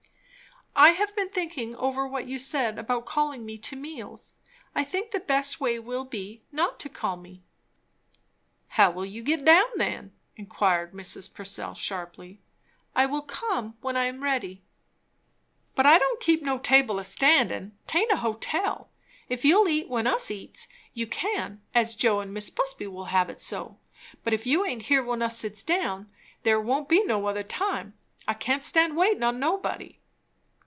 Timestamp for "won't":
26.61-26.87